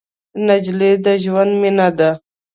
[0.45, 2.09] نجلۍ د ژوند مینه ده.